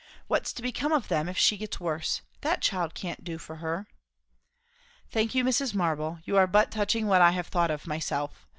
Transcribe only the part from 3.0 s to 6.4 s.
do for her." "Thank you, Mrs. Marble; you